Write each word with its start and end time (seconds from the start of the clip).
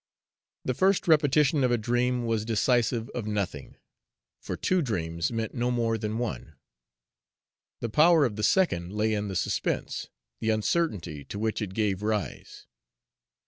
The 0.65 0.73
first 0.73 1.07
repetition 1.07 1.63
of 1.63 1.69
a 1.69 1.77
dream 1.77 2.25
was 2.25 2.43
decisive 2.43 3.07
of 3.11 3.27
nothing, 3.27 3.75
for 4.39 4.57
two 4.57 4.81
dreams 4.81 5.31
meant 5.31 5.53
no 5.53 5.69
more 5.69 5.95
than 5.95 6.17
one. 6.17 6.55
The 7.81 7.89
power 7.89 8.25
of 8.25 8.35
the 8.35 8.41
second 8.41 8.93
lay 8.93 9.13
in 9.13 9.27
the 9.27 9.35
suspense, 9.35 10.09
the 10.39 10.49
uncertainty, 10.49 11.23
to 11.25 11.37
which 11.37 11.61
it 11.61 11.75
gave 11.75 12.01
rise. 12.01 12.65